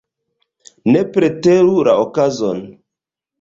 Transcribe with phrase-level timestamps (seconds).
[0.93, 2.65] Ne preteru la okazon.